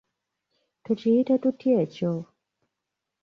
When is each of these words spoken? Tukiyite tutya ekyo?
Tukiyite 0.83 1.33
tutya 1.41 1.71
ekyo? 1.85 2.13